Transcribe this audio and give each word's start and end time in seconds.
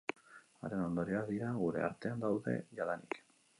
Haren 0.63 0.81
ondorioak 0.85 1.29
dira, 1.35 1.51
gure 1.65 1.85
artean 1.91 2.27
daude 2.27 2.57
jadanik. 2.81 3.23